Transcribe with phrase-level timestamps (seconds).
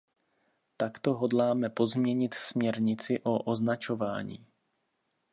[0.77, 4.45] Také hodláme pozměnit směrnici o označování.